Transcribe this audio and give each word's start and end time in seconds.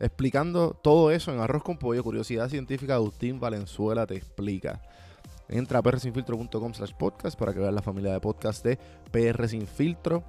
Explicando 0.00 0.74
todo 0.82 1.10
eso 1.10 1.32
en 1.32 1.40
Arroz 1.40 1.62
con 1.62 1.78
Pollo, 1.78 2.02
Curiosidad 2.02 2.48
Científica, 2.48 2.94
Agustín 2.94 3.38
Valenzuela 3.38 4.06
te 4.06 4.16
explica. 4.16 4.82
Entra 5.48 5.78
a 5.78 5.82
prsinfiltro.com 5.82 6.74
slash 6.74 6.92
podcast 6.92 7.38
para 7.38 7.52
que 7.52 7.60
veas 7.60 7.72
la 7.72 7.82
familia 7.82 8.12
de 8.12 8.20
podcast 8.20 8.64
de 8.64 8.78
PR 9.10 9.46
Sin 9.48 9.66
Filtro. 9.66 10.24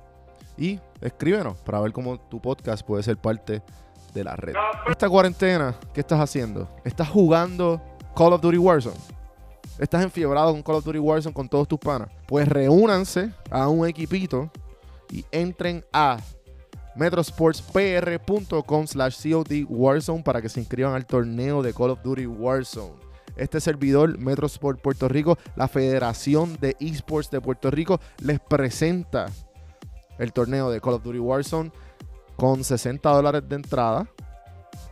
Y 0.57 0.79
escríbenos 1.01 1.57
para 1.59 1.79
ver 1.81 1.91
cómo 1.91 2.19
tu 2.19 2.41
podcast 2.41 2.85
puede 2.85 3.03
ser 3.03 3.17
parte 3.17 3.61
de 4.13 4.23
la 4.23 4.35
red. 4.35 4.55
Esta 4.87 5.09
cuarentena, 5.09 5.75
¿qué 5.93 6.01
estás 6.01 6.19
haciendo? 6.19 6.69
¿Estás 6.83 7.09
jugando 7.09 7.81
Call 8.15 8.33
of 8.33 8.41
Duty 8.41 8.57
Warzone? 8.57 8.95
¿Estás 9.79 10.03
enfiebrado 10.03 10.51
con 10.51 10.63
Call 10.63 10.75
of 10.75 10.85
Duty 10.85 10.99
Warzone 10.99 11.33
con 11.33 11.49
todos 11.49 11.67
tus 11.67 11.79
panas? 11.79 12.09
Pues 12.27 12.47
reúnanse 12.47 13.31
a 13.49 13.67
un 13.67 13.85
equipito 13.87 14.49
y 15.11 15.25
entren 15.31 15.83
a 15.91 16.17
metrosportspr.com 16.95 18.87
slash 18.87 19.21
COD 19.21 19.65
Warzone 19.69 20.23
para 20.23 20.41
que 20.41 20.49
se 20.49 20.59
inscriban 20.59 20.93
al 20.93 21.05
torneo 21.05 21.61
de 21.61 21.73
Call 21.73 21.91
of 21.91 22.01
Duty 22.03 22.25
Warzone. 22.25 23.05
Este 23.35 23.59
servidor, 23.59 24.17
Metrosport 24.17 24.81
Puerto 24.81 25.07
Rico, 25.09 25.37
la 25.55 25.67
Federación 25.67 26.57
de 26.61 26.75
Esports 26.79 27.29
de 27.29 27.41
Puerto 27.41 27.69
Rico, 27.69 27.99
les 28.19 28.39
presenta 28.39 29.27
el 30.17 30.31
torneo 30.31 30.71
de 30.71 30.79
Call 30.79 30.93
of 30.93 31.03
Duty 31.03 31.19
Warzone 31.19 31.71
con 32.37 32.63
60 32.63 33.09
dólares 33.09 33.43
de 33.47 33.55
entrada 33.55 34.07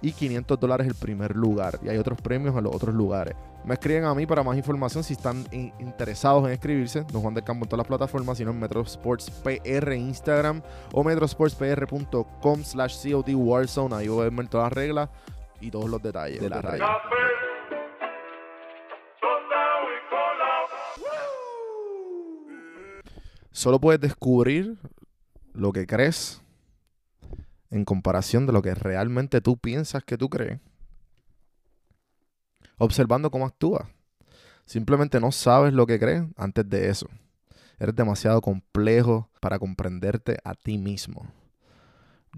y 0.04 0.12
500 0.12 0.60
dólares 0.60 0.86
el 0.86 0.96
primer 0.96 1.36
lugar. 1.36 1.80
Y 1.82 1.90
hay 1.90 1.98
otros 1.98 2.22
premios 2.22 2.56
en 2.56 2.66
los 2.66 2.76
otros 2.76 2.94
lugares. 2.94 3.36
Me 3.66 3.76
escriben 3.76 4.04
a 4.04 4.14
mí 4.14 4.26
para 4.28 4.44
más 4.44 4.58
información 4.58 5.04
si 5.04 5.14
están 5.14 5.46
interesados 5.52 6.46
en 6.46 6.52
escribirse. 6.52 7.06
Don 7.12 7.22
Juan 7.22 7.34
del 7.34 7.46
Campo 7.46 7.64
en 7.64 7.70
todas 7.70 7.80
las 7.80 7.88
plataformas, 7.88 8.38
sino 8.38 8.52
en 8.52 8.60
Metrosports 8.60 9.32
PR 9.32 9.96
Instagram 9.96 10.62
o 10.92 11.04
metrosportspr.com 11.04 12.64
slash 12.64 13.10
COD 13.10 13.34
Warzone. 13.34 13.96
Ahí 13.96 14.10
voy 14.10 14.28
a 14.28 14.30
ver 14.30 14.48
todas 14.50 14.66
las 14.66 14.74
reglas 14.74 15.10
y 15.62 15.72
todos 15.72 15.90
los 15.90 16.04
detalles 16.04 16.42
de 16.42 16.50
la 16.50 16.62
raya. 16.62 16.86
Solo 23.52 23.80
puedes 23.80 24.02
descubrir 24.02 24.78
lo 25.54 25.72
que 25.72 25.88
crees 25.88 26.43
en 27.74 27.86
comparación 27.86 28.46
de 28.46 28.54
lo 28.54 28.62
que 28.62 28.74
realmente 28.74 29.42
tú 29.42 29.58
piensas 29.58 30.04
que 30.04 30.18
tú 30.18 30.30
crees 30.30 30.60
observando 32.78 33.32
cómo 33.32 33.46
actúa. 33.46 33.90
Simplemente 34.66 35.20
no 35.20 35.32
sabes 35.32 35.74
lo 35.74 35.86
que 35.86 36.00
crees 36.00 36.24
antes 36.38 36.68
de 36.70 36.90
eso. 36.90 37.08
Eres 37.80 37.96
demasiado 37.96 38.42
complejo 38.42 39.30
para 39.42 39.60
comprenderte 39.60 40.38
a 40.44 40.54
ti 40.54 40.78
mismo. 40.78 41.28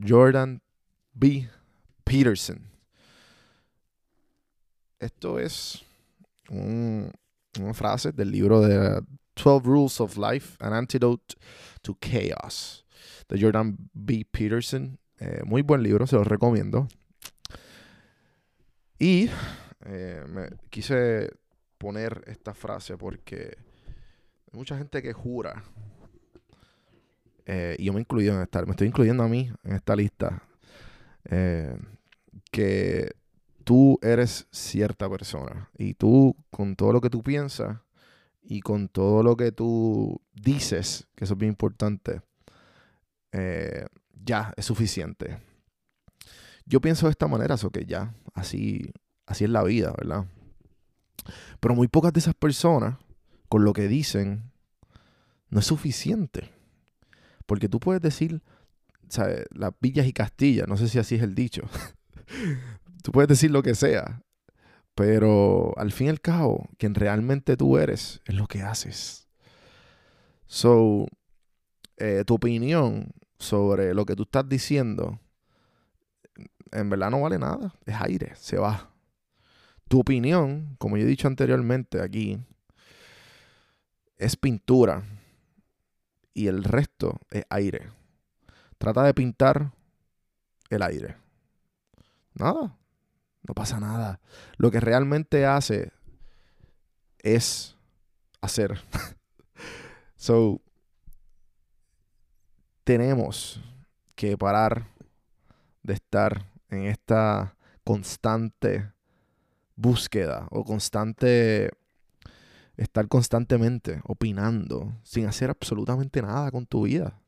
Jordan 0.06 0.62
B. 1.14 1.50
Peterson. 2.04 2.62
Esto 5.00 5.40
es 5.40 5.84
una 6.50 7.74
frase 7.74 8.12
del 8.12 8.32
libro 8.32 8.62
de 8.62 9.02
12 9.36 9.66
Rules 9.66 10.02
of 10.02 10.18
Life, 10.18 10.58
An 10.60 10.74
Antidote 10.74 11.36
to 11.82 11.98
Chaos, 12.00 12.86
de 13.30 13.40
Jordan 13.40 13.78
B. 13.94 14.26
Peterson. 14.32 14.98
Eh, 15.20 15.42
muy 15.46 15.62
buen 15.62 15.82
libro, 15.82 16.08
se 16.08 16.16
lo 16.16 16.24
recomiendo. 16.24 16.88
Y 19.00 19.30
eh, 19.86 20.24
me 20.28 20.50
quise 20.70 21.32
poner 21.78 22.24
esta 22.28 22.54
frase 22.54 22.98
porque 22.98 23.58
hay 24.52 24.58
mucha 24.58 24.78
gente 24.78 25.02
que 25.02 25.14
jura, 25.14 25.64
eh, 27.46 27.76
y 27.78 27.86
yo 27.86 27.94
me 27.94 28.00
incluyo 28.00 28.34
en 28.34 28.42
esta, 28.42 28.64
me 28.64 28.72
estoy 28.72 28.88
incluyendo 28.88 29.24
a 29.24 29.28
mí 29.28 29.52
en 29.64 29.74
esta 29.74 29.96
lista, 29.96 30.42
eh, 31.26 31.78
que 32.52 33.16
tú 33.64 34.00
eres 34.02 34.48
cierta 34.52 35.10
persona 35.10 35.70
y 35.78 35.94
tú 35.94 36.36
con 36.50 36.76
todo 36.76 36.94
lo 36.94 37.02
que 37.02 37.10
tú 37.10 37.22
piensas 37.22 37.78
y 38.42 38.62
con 38.62 38.88
todo 38.88 39.24
lo 39.24 39.36
que 39.36 39.52
tú 39.52 40.22
dices, 40.34 41.08
que 41.16 41.26
eso 41.26 41.34
es 41.34 41.40
bien 41.40 41.52
importante, 41.52 42.22
ya 44.24 44.54
es 44.58 44.66
suficiente. 44.66 45.40
Yo 46.66 46.82
pienso 46.82 47.08
de 47.08 47.12
esta 47.12 47.28
manera, 47.28 47.56
eso 47.56 47.72
que 47.72 47.86
ya, 47.86 48.14
así 48.34 48.92
así 49.26 49.44
es 49.44 49.50
la 49.50 49.64
vida, 49.64 49.94
¿verdad? 49.98 50.26
Pero 51.60 51.76
muy 51.76 51.88
pocas 51.88 52.14
de 52.14 52.20
esas 52.20 52.36
personas, 52.36 52.98
con 53.50 53.64
lo 53.64 53.74
que 53.74 53.88
dicen, 53.88 54.52
no 55.50 55.60
es 55.60 55.66
suficiente. 55.66 56.52
Porque 57.46 57.70
tú 57.70 57.80
puedes 57.80 58.02
decir, 58.02 58.42
¿sabes? 59.08 59.46
Las 59.52 59.74
villas 59.80 60.08
y 60.08 60.14
castillas, 60.14 60.68
no 60.68 60.78
sé 60.78 60.88
si 60.88 61.00
así 61.00 61.16
es 61.16 61.24
el 61.24 61.36
dicho. 61.36 61.64
tú 63.04 63.12
puedes 63.12 63.30
decir 63.30 63.52
lo 63.52 63.64
que 63.64 63.76
sea. 63.76 64.22
Pero 64.96 65.74
al 65.78 65.92
fin 65.92 66.08
y 66.08 66.10
al 66.10 66.22
cabo, 66.22 66.70
quien 66.78 66.96
realmente 66.96 67.58
tú 67.58 67.78
eres 67.78 68.22
es 68.26 68.36
lo 68.36 68.48
que 68.48 68.62
haces. 68.62 69.28
So, 70.48 71.08
eh, 71.98 72.24
tu 72.26 72.36
opinión 72.36 73.12
sobre 73.38 73.94
lo 73.94 74.06
que 74.06 74.16
tú 74.16 74.24
estás 74.24 74.48
diciendo, 74.48 75.20
en 76.72 76.90
verdad 76.90 77.12
no 77.12 77.22
vale 77.22 77.40
nada. 77.40 77.74
Es 77.86 77.96
aire, 78.00 78.34
se 78.36 78.58
va. 78.58 78.90
Tu 79.88 80.00
opinión, 80.00 80.76
como 80.80 80.98
yo 80.98 81.04
he 81.04 81.08
dicho 81.08 81.28
anteriormente 81.28 82.02
aquí, 82.02 82.40
es 84.18 84.36
pintura 84.36 85.04
y 86.34 86.48
el 86.48 86.64
resto 86.64 87.20
es 87.30 87.46
aire. 87.50 87.90
Trata 88.78 89.04
de 89.04 89.14
pintar 89.14 89.72
el 90.70 90.82
aire. 90.82 91.18
Nada, 92.34 92.78
no 93.44 93.54
pasa 93.54 93.80
nada. 93.80 94.20
Lo 94.58 94.72
que 94.72 94.80
realmente 94.80 95.46
hace 95.46 95.92
es 97.20 97.78
hacer. 98.42 98.82
so, 100.16 100.62
tenemos 102.86 103.60
que 104.16 104.38
parar 104.38 104.88
de 105.84 105.96
estar 105.96 106.46
en 106.70 106.86
esta 106.86 107.58
constante 107.84 108.92
búsqueda 109.76 110.48
o 110.52 110.64
constante 110.64 111.72
estar 112.78 113.08
constantemente 113.08 114.02
opinando 114.06 114.94
sin 115.04 115.26
hacer 115.26 115.50
absolutamente 115.50 116.22
nada 116.22 116.52
con 116.52 116.66
tu 116.66 116.84
vida. 116.84 117.20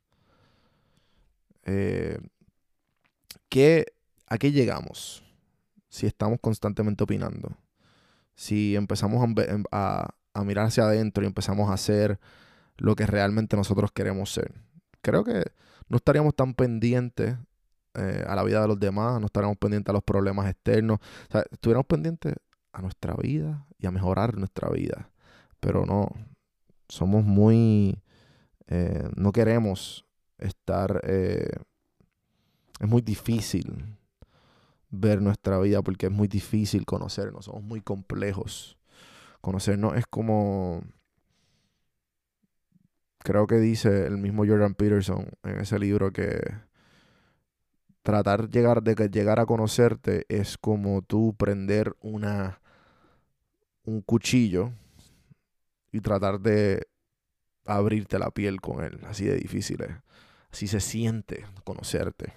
Eh, 1.63 2.19
¿A 4.29 4.37
qué 4.37 4.51
llegamos 4.51 5.23
si 5.89 6.05
estamos 6.05 6.39
constantemente 6.39 7.03
opinando? 7.03 7.57
Si 8.35 8.75
empezamos 8.75 9.27
a, 9.71 10.13
a 10.33 10.43
mirar 10.43 10.67
hacia 10.67 10.83
adentro 10.83 11.23
y 11.23 11.27
empezamos 11.27 11.71
a 11.71 11.73
hacer 11.73 12.19
lo 12.77 12.95
que 12.95 13.07
realmente 13.07 13.57
nosotros 13.57 13.91
queremos 13.91 14.31
ser. 14.31 14.66
Creo 15.07 15.23
que 15.23 15.53
no 15.87 15.95
estaríamos 15.95 16.35
tan 16.35 16.53
pendientes 16.53 17.37
eh, 17.93 18.25
a 18.27 18.35
la 18.35 18.43
vida 18.43 18.61
de 18.61 18.67
los 18.67 18.77
demás, 18.77 19.21
no 19.21 19.27
estaríamos 19.27 19.57
pendientes 19.57 19.89
a 19.89 19.93
los 19.93 20.03
problemas 20.03 20.49
externos, 20.49 20.99
o 20.99 21.31
sea, 21.31 21.45
estuviéramos 21.49 21.85
pendientes 21.85 22.33
a 22.73 22.81
nuestra 22.81 23.13
vida 23.13 23.65
y 23.79 23.87
a 23.87 23.91
mejorar 23.91 24.37
nuestra 24.37 24.69
vida. 24.69 25.09
Pero 25.61 25.85
no, 25.85 26.09
somos 26.89 27.23
muy, 27.23 28.03
eh, 28.67 29.07
no 29.15 29.31
queremos 29.31 30.05
estar, 30.39 30.99
eh, 31.05 31.51
es 32.81 32.87
muy 32.89 33.01
difícil 33.01 33.97
ver 34.89 35.21
nuestra 35.21 35.57
vida 35.59 35.81
porque 35.81 36.07
es 36.07 36.11
muy 36.11 36.27
difícil 36.27 36.85
conocernos, 36.85 37.45
somos 37.45 37.63
muy 37.63 37.79
complejos. 37.79 38.77
Conocernos 39.39 39.95
es 39.95 40.05
como, 40.05 40.81
creo 43.19 43.47
que 43.47 43.55
dice 43.55 44.05
el 44.05 44.17
mismo 44.17 44.45
Jordan 44.45 44.75
Peterson 44.75 45.27
en 45.43 45.59
ese 45.59 45.79
libro 45.79 46.11
que 46.11 46.39
tratar 48.03 48.49
llegar, 48.49 48.83
de 48.83 49.09
llegar 49.09 49.39
a 49.39 49.45
conocerte 49.45 50.25
es 50.29 50.57
como 50.57 51.01
tú 51.01 51.35
prender 51.37 51.95
una 52.01 52.61
un 53.83 54.01
cuchillo 54.01 54.71
y 55.91 56.01
tratar 56.01 56.39
de 56.39 56.87
abrirte 57.65 58.19
la 58.19 58.31
piel 58.31 58.61
con 58.61 58.83
él. 58.83 58.99
Así 59.07 59.25
de 59.25 59.35
difícil 59.35 59.81
es. 59.81 59.91
Así 60.51 60.67
se 60.67 60.79
siente 60.79 61.45
conocerte. 61.63 62.33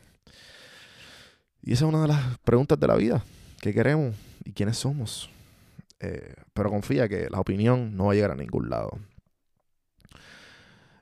Y 1.63 1.73
esa 1.73 1.85
es 1.85 1.89
una 1.89 2.03
de 2.03 2.09
las 2.09 2.39
preguntas 2.39 2.79
de 2.79 2.87
la 2.87 2.97
vida. 2.97 3.23
¿Qué 3.61 3.75
queremos 3.75 4.17
y 4.45 4.53
quiénes 4.53 4.79
somos? 4.79 5.31
Eh, 5.99 6.35
pero 6.55 6.71
confía 6.71 7.09
que 7.09 7.29
la 7.29 7.41
opinión 7.41 7.97
no 7.97 8.07
va 8.07 8.13
a 8.13 8.15
llegar 8.15 8.31
a 8.31 8.37
ningún 8.37 8.71
lado. 8.71 8.99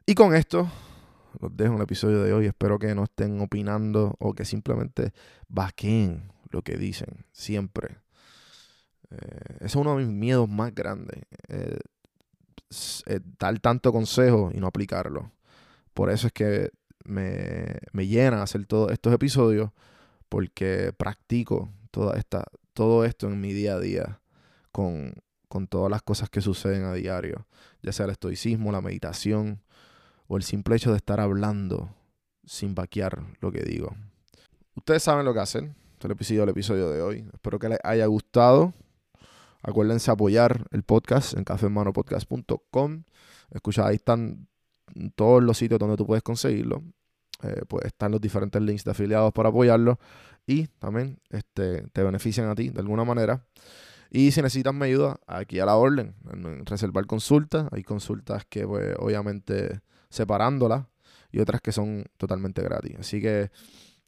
Y 0.08 0.14
con 0.14 0.34
esto 0.34 0.66
los 1.38 1.54
dejo 1.54 1.72
en 1.72 1.76
el 1.76 1.82
episodio 1.82 2.22
de 2.22 2.32
hoy. 2.32 2.46
Espero 2.46 2.78
que 2.78 2.94
no 2.94 3.04
estén 3.04 3.42
opinando 3.42 4.16
o 4.18 4.32
que 4.32 4.46
simplemente 4.46 5.12
vaqueen 5.48 6.32
lo 6.48 6.62
que 6.62 6.78
dicen 6.78 7.26
siempre. 7.30 7.98
Eh, 9.10 9.56
ese 9.56 9.66
es 9.66 9.76
uno 9.76 9.94
de 9.94 10.06
mis 10.06 10.14
miedos 10.14 10.48
más 10.48 10.74
grandes. 10.74 11.20
Eh, 11.48 11.78
eh, 13.04 13.20
dar 13.38 13.58
tanto 13.58 13.92
consejo 13.92 14.50
y 14.54 14.60
no 14.60 14.68
aplicarlo. 14.68 15.30
Por 15.92 16.08
eso 16.08 16.28
es 16.28 16.32
que 16.32 16.70
me, 17.04 17.66
me 17.92 18.06
llena 18.06 18.42
hacer 18.42 18.64
todos 18.64 18.90
estos 18.92 19.12
episodios 19.12 19.72
porque 20.30 20.94
practico 20.96 21.68
toda 21.90 22.16
esta, 22.16 22.46
todo 22.72 23.04
esto 23.04 23.26
en 23.26 23.42
mi 23.42 23.52
día 23.52 23.74
a 23.74 23.78
día 23.78 24.20
con, 24.72 25.12
con 25.48 25.66
todas 25.66 25.90
las 25.90 26.00
cosas 26.00 26.30
que 26.30 26.40
suceden 26.40 26.84
a 26.84 26.94
diario, 26.94 27.46
ya 27.82 27.92
sea 27.92 28.06
el 28.06 28.12
estoicismo, 28.12 28.72
la 28.72 28.80
meditación 28.80 29.60
o 30.28 30.36
el 30.36 30.42
simple 30.42 30.76
hecho 30.76 30.90
de 30.90 30.98
estar 30.98 31.20
hablando 31.20 31.90
sin 32.44 32.74
vaquear 32.74 33.22
lo 33.40 33.50
que 33.50 33.62
digo. 33.62 33.96
Ustedes 34.74 35.02
saben 35.02 35.24
lo 35.24 35.34
que 35.34 35.40
hacen. 35.40 35.74
Este 35.94 36.00
es 36.00 36.04
el 36.04 36.12
episodio 36.12 36.40
del 36.42 36.50
episodio 36.50 36.90
de 36.90 37.02
hoy. 37.02 37.28
Espero 37.32 37.58
que 37.58 37.68
les 37.68 37.78
haya 37.82 38.06
gustado. 38.06 38.72
Acuérdense 39.62 40.10
apoyar 40.10 40.66
el 40.70 40.84
podcast 40.84 41.34
en 41.34 41.44
cafemanopodcast.com. 41.44 43.02
Escucha, 43.50 43.86
ahí 43.86 43.96
están 43.96 44.46
todos 45.16 45.42
los 45.42 45.58
sitios 45.58 45.80
donde 45.80 45.96
tú 45.96 46.06
puedes 46.06 46.22
conseguirlo. 46.22 46.82
Eh, 47.42 47.62
pues 47.66 47.86
están 47.86 48.12
los 48.12 48.20
diferentes 48.20 48.60
links 48.60 48.84
de 48.84 48.90
afiliados 48.90 49.32
para 49.32 49.48
apoyarlo. 49.48 49.98
Y 50.46 50.66
también 50.78 51.18
este, 51.30 51.82
te 51.88 52.02
benefician 52.02 52.48
a 52.48 52.54
ti 52.54 52.68
de 52.70 52.80
alguna 52.80 53.04
manera. 53.04 53.44
Y 54.10 54.30
si 54.30 54.40
necesitas 54.40 54.74
mi 54.74 54.84
ayuda, 54.84 55.18
aquí 55.26 55.58
a 55.58 55.66
la 55.66 55.76
orden, 55.76 56.14
en 56.32 56.64
reservar 56.64 57.06
consultas. 57.06 57.68
Hay 57.72 57.82
consultas 57.82 58.44
que, 58.48 58.66
pues, 58.66 58.94
obviamente, 58.98 59.80
separándolas 60.10 60.86
y 61.30 61.40
otras 61.40 61.60
que 61.60 61.72
son 61.72 62.04
totalmente 62.16 62.62
gratis. 62.62 62.96
Así 62.98 63.20
que 63.20 63.50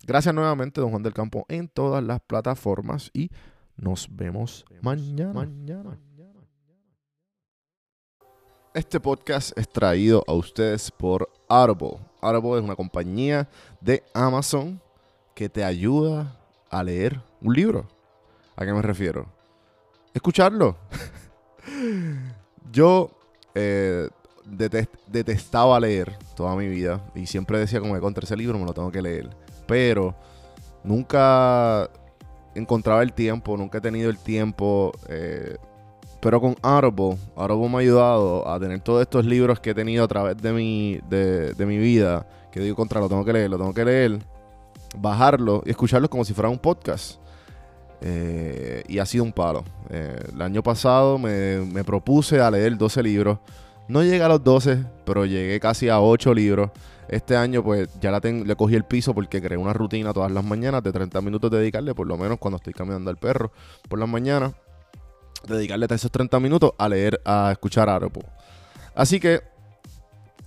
gracias 0.06 0.34
nuevamente, 0.34 0.80
don 0.80 0.90
Juan 0.90 1.02
del 1.02 1.14
Campo, 1.14 1.44
en 1.48 1.68
todas 1.68 2.02
las 2.02 2.20
plataformas 2.20 3.10
y 3.12 3.30
nos 3.76 4.08
vemos 4.10 4.64
mañana. 4.82 5.48
Este 8.72 9.00
podcast 9.00 9.58
es 9.58 9.68
traído 9.68 10.22
a 10.28 10.32
ustedes 10.32 10.92
por 10.92 11.28
Audible. 11.48 11.98
Audible 12.20 12.58
es 12.58 12.64
una 12.64 12.76
compañía 12.76 13.48
de 13.80 14.04
Amazon 14.14 14.80
que 15.34 15.48
te 15.48 15.64
ayuda 15.64 16.36
a 16.70 16.84
leer 16.84 17.20
un 17.40 17.52
libro. 17.54 17.88
¿A 18.54 18.64
qué 18.64 18.72
me 18.72 18.82
refiero? 18.82 19.26
Escucharlo. 20.14 20.76
Yo 22.70 23.10
eh, 23.54 24.08
detestaba 24.50 25.78
leer 25.80 26.16
toda 26.34 26.56
mi 26.56 26.68
vida 26.68 27.00
y 27.14 27.26
siempre 27.26 27.58
decía 27.58 27.80
como 27.80 27.94
que 27.94 28.00
contra 28.00 28.24
ese 28.24 28.36
libro 28.36 28.58
me 28.58 28.64
lo 28.64 28.72
tengo 28.72 28.90
que 28.90 29.02
leer. 29.02 29.30
Pero 29.66 30.14
nunca 30.84 31.88
encontraba 32.54 33.02
el 33.02 33.12
tiempo, 33.12 33.56
nunca 33.56 33.78
he 33.78 33.80
tenido 33.80 34.10
el 34.10 34.18
tiempo. 34.18 34.92
Eh, 35.08 35.56
pero 36.20 36.40
con 36.40 36.54
Audible, 36.62 37.16
Audible 37.34 37.68
me 37.68 37.76
ha 37.76 37.80
ayudado 37.80 38.48
a 38.48 38.60
tener 38.60 38.80
todos 38.80 39.00
estos 39.00 39.24
libros 39.24 39.58
que 39.58 39.70
he 39.70 39.74
tenido 39.74 40.04
a 40.04 40.08
través 40.08 40.36
de 40.36 40.52
mi, 40.52 41.00
de, 41.08 41.54
mi 41.66 41.78
vida, 41.78 42.26
que 42.52 42.60
digo 42.60 42.76
contra, 42.76 43.00
lo 43.00 43.08
tengo 43.08 43.24
que 43.24 43.32
leer, 43.32 43.48
lo 43.48 43.56
tengo 43.56 43.72
que 43.72 43.84
leer, 43.84 44.18
bajarlo 44.98 45.62
y 45.64 45.70
escucharlo 45.70 46.10
como 46.10 46.24
si 46.24 46.34
fuera 46.34 46.50
un 46.50 46.58
podcast. 46.58 47.18
Eh, 48.02 48.82
y 48.88 48.98
ha 48.98 49.06
sido 49.06 49.24
un 49.24 49.32
palo. 49.32 49.64
Eh, 49.90 50.18
el 50.32 50.42
año 50.42 50.62
pasado 50.62 51.18
me, 51.18 51.60
me, 51.60 51.84
propuse 51.84 52.40
a 52.40 52.50
leer 52.50 52.76
12 52.76 53.02
libros. 53.02 53.38
No 53.90 54.04
llegué 54.04 54.22
a 54.22 54.28
los 54.28 54.44
12, 54.44 54.84
pero 55.04 55.26
llegué 55.26 55.58
casi 55.58 55.88
a 55.88 56.00
8 56.00 56.32
libros. 56.32 56.70
Este 57.08 57.36
año 57.36 57.64
pues 57.64 57.88
ya 58.00 58.12
le 58.12 58.54
cogí 58.54 58.76
el 58.76 58.84
piso 58.84 59.12
porque 59.12 59.42
creé 59.42 59.58
una 59.58 59.72
rutina 59.72 60.12
todas 60.12 60.30
las 60.30 60.44
mañanas 60.44 60.80
de 60.84 60.92
30 60.92 61.20
minutos 61.22 61.50
dedicarle, 61.50 61.92
por 61.92 62.06
lo 62.06 62.16
menos 62.16 62.38
cuando 62.38 62.58
estoy 62.58 62.72
caminando 62.72 63.10
al 63.10 63.16
perro 63.16 63.50
por 63.88 63.98
las 63.98 64.08
mañanas, 64.08 64.52
dedicarle 65.48 65.88
esos 65.90 66.12
30 66.12 66.38
minutos 66.38 66.70
a 66.78 66.88
leer, 66.88 67.20
a 67.24 67.50
escuchar 67.50 67.88
Audible. 67.88 68.22
Así 68.94 69.18
que 69.18 69.40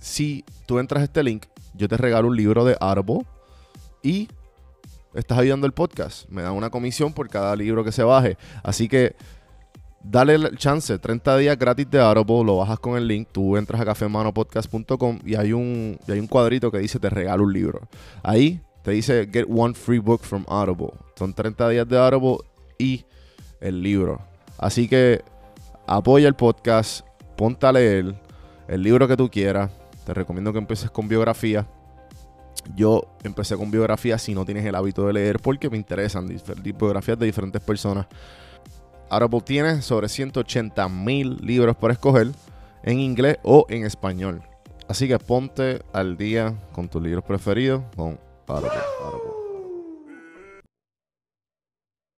si 0.00 0.42
tú 0.64 0.78
entras 0.78 1.02
a 1.02 1.04
este 1.04 1.22
link, 1.22 1.44
yo 1.74 1.86
te 1.86 1.98
regalo 1.98 2.28
un 2.28 2.36
libro 2.38 2.64
de 2.64 2.78
Audible 2.80 3.26
y 4.02 4.26
estás 5.12 5.36
ayudando 5.36 5.66
el 5.66 5.74
podcast. 5.74 6.26
Me 6.30 6.40
dan 6.40 6.52
una 6.52 6.70
comisión 6.70 7.12
por 7.12 7.28
cada 7.28 7.54
libro 7.56 7.84
que 7.84 7.92
se 7.92 8.04
baje. 8.04 8.38
Así 8.62 8.88
que 8.88 9.16
Dale 10.06 10.34
el 10.34 10.58
chance, 10.58 10.98
30 10.98 11.38
días 11.38 11.58
gratis 11.58 11.90
de 11.90 11.98
Audible, 11.98 12.44
lo 12.44 12.58
bajas 12.58 12.78
con 12.78 12.98
el 12.98 13.08
link, 13.08 13.26
tú 13.32 13.56
entras 13.56 13.80
a 13.80 13.86
cafemanopodcast.com 13.86 15.20
y 15.24 15.34
hay 15.34 15.54
un, 15.54 15.98
y 16.06 16.12
hay 16.12 16.20
un 16.20 16.26
cuadrito 16.26 16.70
que 16.70 16.78
dice 16.78 16.98
te 17.00 17.08
regalo 17.08 17.44
un 17.44 17.52
libro. 17.54 17.80
Ahí 18.22 18.60
te 18.82 18.90
dice 18.90 19.26
get 19.32 19.46
one 19.48 19.72
free 19.72 19.98
book 19.98 20.20
from 20.20 20.44
Audible. 20.46 20.92
Son 21.16 21.32
30 21.32 21.70
días 21.70 21.88
de 21.88 21.96
Audible 21.96 22.36
y 22.78 23.06
el 23.62 23.82
libro. 23.82 24.20
Así 24.58 24.88
que 24.88 25.22
apoya 25.86 26.28
el 26.28 26.34
podcast, 26.34 27.06
ponte 27.34 27.66
a 27.66 27.72
leer 27.72 28.14
el 28.68 28.82
libro 28.82 29.08
que 29.08 29.16
tú 29.16 29.30
quieras. 29.30 29.70
Te 30.04 30.12
recomiendo 30.12 30.52
que 30.52 30.58
empieces 30.58 30.90
con 30.90 31.08
biografía. 31.08 31.66
Yo 32.76 33.16
empecé 33.22 33.56
con 33.56 33.70
biografía 33.70 34.18
si 34.18 34.34
no 34.34 34.44
tienes 34.44 34.66
el 34.66 34.74
hábito 34.74 35.06
de 35.06 35.14
leer 35.14 35.40
porque 35.40 35.70
me 35.70 35.78
interesan 35.78 36.28
biografías 36.62 37.18
de 37.18 37.24
diferentes 37.24 37.62
personas. 37.62 38.06
Audible 39.14 39.40
tiene 39.42 39.82
sobre 39.82 40.08
180 40.08 40.88
mil 40.88 41.36
libros 41.36 41.76
para 41.76 41.92
escoger 41.92 42.32
en 42.82 43.00
inglés 43.00 43.38
o 43.42 43.66
en 43.68 43.84
español. 43.84 44.42
Así 44.88 45.08
que 45.08 45.18
ponte 45.18 45.82
al 45.92 46.16
día 46.16 46.54
con 46.72 46.88
tus 46.88 47.02
libros 47.02 47.24
preferidos 47.24 47.82
con 47.96 48.18
Audible. 48.46 49.33